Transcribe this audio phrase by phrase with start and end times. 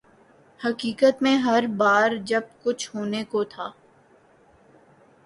[0.59, 3.69] حقیقت میں ہر بار جب کچھ ہونے کو تھا۔